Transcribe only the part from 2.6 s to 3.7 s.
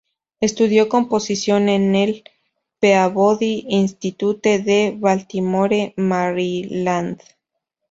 Peabody